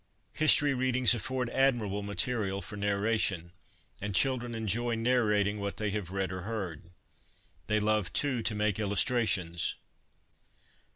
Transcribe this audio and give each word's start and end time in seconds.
History 0.33 0.73
readings 0.73 1.13
afford 1.13 1.47
admirable 1.51 2.01
material 2.01 2.59
for 2.63 2.75
narration, 2.75 3.51
and 4.01 4.15
children 4.15 4.55
enjoy 4.55 4.95
narrating 4.95 5.59
what 5.59 5.77
they 5.77 5.91
have 5.91 6.09
read 6.09 6.31
or 6.31 6.41
heard. 6.41 6.89
They 7.67 7.79
love, 7.79 8.11
too, 8.11 8.41
to 8.41 8.55
make 8.55 8.79
illustrations. 8.79 9.75